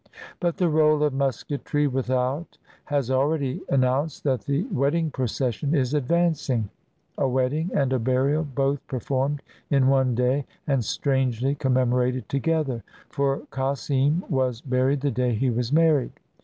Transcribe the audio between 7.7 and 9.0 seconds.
and a burial both